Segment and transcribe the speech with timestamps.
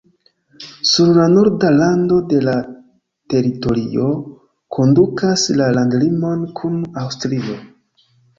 [0.91, 2.55] Sur la norda rando de la
[3.33, 4.07] teritorio
[4.79, 7.61] kondukas la landlimon kun Aŭstrio.